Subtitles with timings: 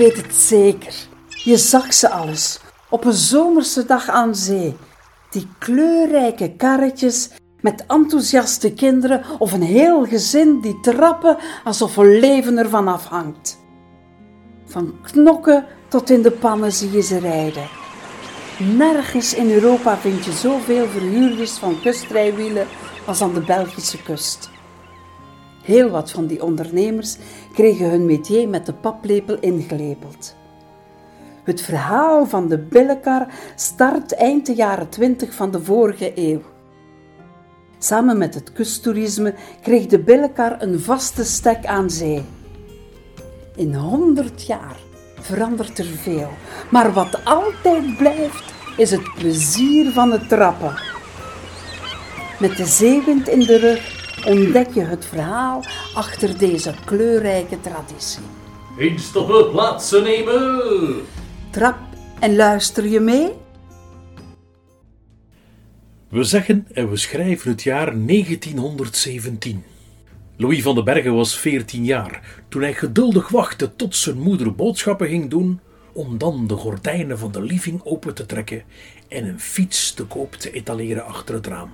[0.00, 0.94] weet het zeker.
[1.28, 4.76] Je zag ze alles op een zomerse dag aan zee.
[5.30, 7.30] Die kleurrijke karretjes
[7.60, 13.58] met enthousiaste kinderen of een heel gezin die trappen alsof een leven ervan afhangt.
[14.66, 17.68] Van knokken tot in de pannen zie je ze rijden.
[18.76, 22.66] Nergens in Europa vind je zoveel verhuurders van kustrijwielen
[23.06, 24.50] als aan de Belgische kust.
[25.70, 27.16] Heel wat van die ondernemers
[27.52, 30.34] kregen hun métier met de paplepel ingelepeld.
[31.44, 36.40] Het verhaal van de billenkar start eind de jaren 20 van de vorige eeuw.
[37.78, 42.22] Samen met het kusttoerisme kreeg de billenkar een vaste stek aan zee.
[43.56, 44.76] In honderd jaar
[45.20, 46.30] verandert er veel,
[46.70, 50.74] maar wat altijd blijft is het plezier van het trappen.
[52.40, 55.64] Met de zeewind in de rug ontdek je het verhaal
[55.94, 58.22] achter deze kleurrijke traditie.
[58.78, 61.02] Instappen, plaatsen nemen!
[61.50, 61.78] Trap
[62.20, 63.32] en luister je mee?
[66.08, 69.64] We zeggen en we schrijven het jaar 1917.
[70.36, 75.08] Louis van den Bergen was 14 jaar toen hij geduldig wachtte tot zijn moeder boodschappen
[75.08, 75.60] ging doen,
[75.92, 78.62] om dan de gordijnen van de living open te trekken
[79.08, 81.70] en een fiets te koop te etaleren achter het raam.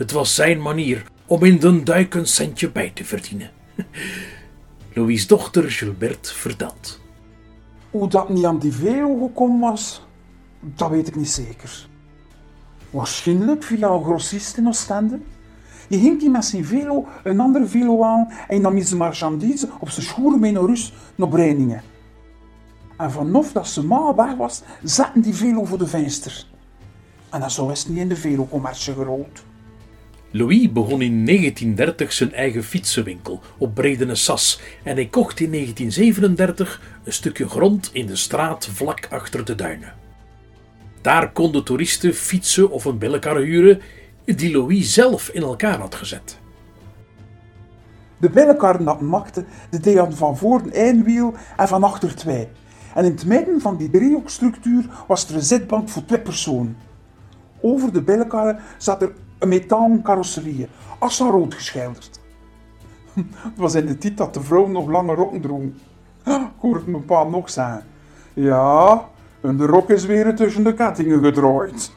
[0.00, 3.50] Het was zijn manier om in den duik een centje bij te verdienen.
[4.94, 7.00] Louis' dochter Gilbert vertelt.
[7.90, 10.06] Hoe dat niet aan die velo gekomen was,
[10.60, 11.88] dat weet ik niet zeker.
[12.90, 15.18] Waarschijnlijk via een grossist in Oostende.
[15.88, 19.90] Je ging die met zijn velo een andere velo aan en nam zijn marchandise op
[19.90, 21.82] zijn schoenen mee naar Rus, naar Breiningen.
[22.96, 26.46] En vanaf dat ze maar weg was, zetten die velo voor de venster.
[27.30, 29.48] En dat zo is niet in de velocommercie gerold.
[30.32, 36.80] Louis begon in 1930 zijn eigen fietsenwinkel op Bredene Sas en hij kocht in 1937
[37.04, 39.94] een stukje grond in de straat vlak achter de duinen.
[41.00, 43.80] Daar konden toeristen fietsen of een billenkar huren
[44.24, 46.38] die Louis zelf in elkaar had gezet.
[48.16, 52.48] De billenkarren dat maakte, de deden van voor een eindwiel en van achter twee.
[52.94, 56.76] En in het midden van die driehoekstructuur was er een zitbank voor twee personen.
[57.60, 60.68] Over de billenkarren zat er een metalen carrosserie,
[61.18, 62.20] rood geschilderd.
[63.14, 65.62] Het was in de tijd dat de vrouw nog lange rokken droeg.
[66.24, 67.84] Ik hoorde mijn pa nog zeggen.
[68.34, 69.08] Ja,
[69.40, 71.92] de rok is weer tussen de kettingen gedraaid.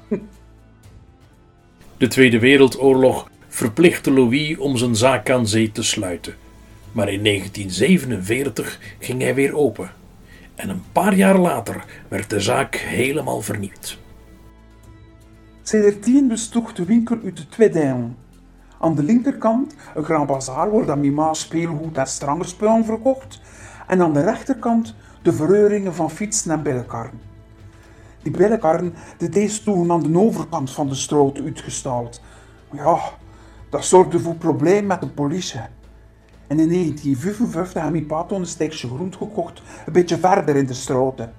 [1.98, 6.34] De Tweede Wereldoorlog verplichtte Louis om zijn zaak aan zee te sluiten.
[6.92, 9.92] Maar in 1947 ging hij weer open.
[10.56, 13.98] En een paar jaar later werd de zaak helemaal vernieuwd.
[15.66, 18.18] Sindsdien bestoeg de winkel uit de twee delen.
[18.80, 23.42] Aan de linkerkant een Grand Bazaar waar dat Mima speelgoed en strangerspullen verkocht.
[23.88, 27.20] En aan de rechterkant de verreuringen van fietsen en billenkarren.
[28.22, 32.22] Die billenkarren, die stonden aan de overkant van de straat uitgestald.
[32.72, 33.00] Ja,
[33.70, 35.60] dat zorgde voor problemen met de politie.
[36.48, 40.74] En in 1955 heb mijn pa een stekje grond gekocht, een beetje verder in de
[40.74, 41.34] straten.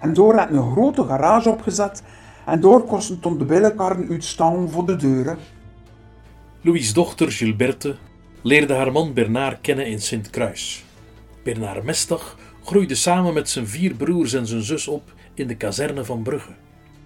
[0.00, 2.02] En door had een grote garage opgezet
[2.46, 5.38] en door kosten tot de billenkarren uitstaan voor de deuren.
[6.60, 7.96] Louis' dochter Gilberte
[8.42, 10.84] leerde haar man Bernard kennen in Sint-Kruis.
[11.42, 16.04] Bernard Mestag groeide samen met zijn vier broers en zijn zus op in de kazerne
[16.04, 16.52] van Brugge.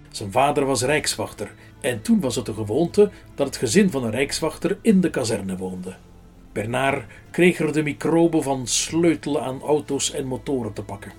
[0.09, 4.11] Zijn vader was rijkswachter en toen was het de gewoonte dat het gezin van een
[4.11, 5.95] rijkswachter in de kazerne woonde.
[6.51, 11.11] Bernard kreeg er de microben van sleutelen aan auto's en motoren te pakken.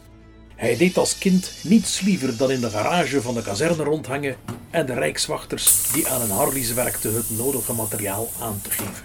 [0.62, 4.37] Hij deed als kind niets liever dan in de garage van de kazerne rondhangen
[4.71, 9.05] en de rijkswachters die aan een Harleys werkten het nodige materiaal aan te geven.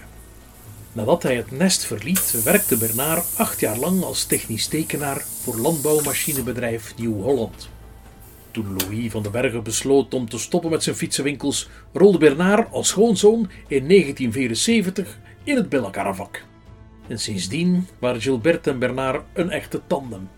[0.92, 6.94] Nadat hij het nest verliet, werkte Bernard acht jaar lang als technisch tekenaar voor landbouwmachinebedrijf
[6.96, 7.68] Nieuw-Holland.
[8.50, 12.88] Toen Louis van den Bergen besloot om te stoppen met zijn fietsenwinkels, rolde Bernard als
[12.88, 16.44] schoonzoon in 1974 in het billenkarrenvak.
[17.08, 20.28] En sindsdien waren Gilbert en Bernard een echte tandem.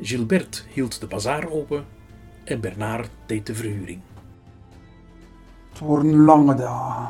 [0.00, 1.84] Gilbert hield de bazaar open
[2.44, 4.00] en Bernard deed de verhuring.
[5.70, 7.08] Het worden lange dagen.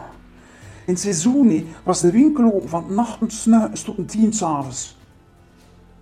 [0.87, 3.19] In het seizoen was de winkel open van nacht
[3.85, 4.97] tot tien s'avonds.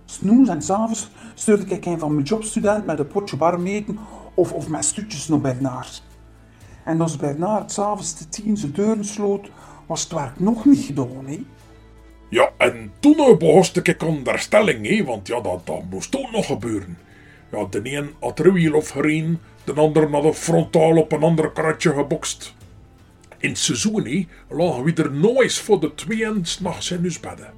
[0.05, 3.99] Snoes en s'avonds stuurde ik een van mijn jobstudenten met een potje warm eten
[4.33, 6.03] of, of met stutjes naar Bernard.
[6.83, 9.51] En als Bernard s'avonds de tien zijn deuren sloot,
[9.85, 11.45] was het werk nog niet gedaan.
[12.33, 16.97] Ja, en toen behoorste ik onderstelling, want ja, dat, dat moest ook nog gebeuren.
[17.51, 21.51] Ja, de een had er wiel of gereden, de ander had frontaal op een ander
[21.51, 22.53] karretje gebokst.
[23.37, 27.53] In het seizoen hè, lagen we er nooit voor de tweeën s'nachts in ons bedden.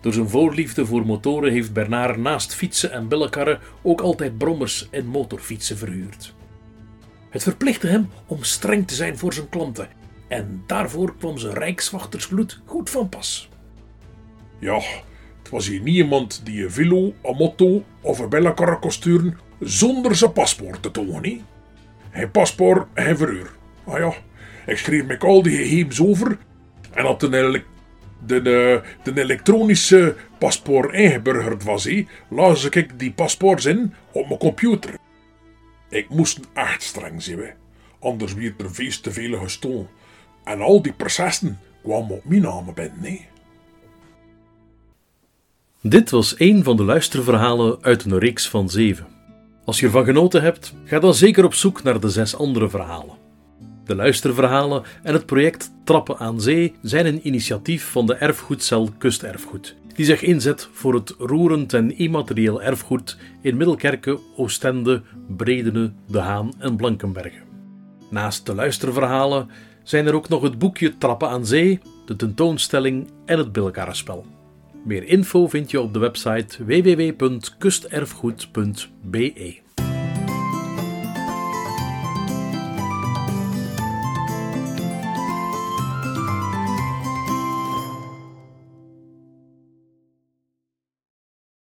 [0.00, 5.06] Door zijn voorliefde voor motoren heeft Bernard naast fietsen en billenkarren ook altijd brommers en
[5.06, 6.34] motorfietsen verhuurd.
[7.30, 9.88] Het verplichtte hem om streng te zijn voor zijn klanten
[10.28, 13.48] en daarvoor kwam zijn rijkswachtersbloed goed van pas.
[14.64, 14.80] Ja,
[15.42, 19.38] het was hier niet iemand die een velo, een motto of een bellenkarre kon sturen
[19.60, 21.22] zonder zijn paspoort te tonen.
[21.22, 21.40] hè.
[22.10, 23.50] Geen paspoort, geen verhuur.
[23.84, 24.12] Ah ja,
[24.66, 26.38] ik schreef me al die gegevens over
[26.90, 27.62] en had ele-
[28.26, 28.82] de,
[29.14, 34.94] elektronische paspoort ingeburgerd was, hè, las ik die paspoorts in op mijn computer.
[35.88, 37.54] Ik moest echt streng zijn,
[38.00, 39.88] anders werd er veel te veel gestolen.
[40.44, 43.02] En al die processen kwamen op mijn naam binnen.
[43.02, 43.32] hè.
[45.86, 49.06] Dit was een van de luisterverhalen uit een reeks van zeven.
[49.64, 53.16] Als je ervan genoten hebt, ga dan zeker op zoek naar de zes andere verhalen.
[53.84, 59.76] De luisterverhalen en het project Trappen aan Zee zijn een initiatief van de erfgoedcel Kusterfgoed,
[59.94, 65.02] die zich inzet voor het roerend en immaterieel erfgoed in Middelkerke, Oostende,
[65.36, 67.42] Bredene, De Haan en Blankenberge.
[68.10, 69.48] Naast de luisterverhalen
[69.82, 74.33] zijn er ook nog het boekje Trappen aan Zee, de tentoonstelling en het bilkarrenspel.
[74.84, 79.63] Meer info vind je op de website www.kusterfgoed.be.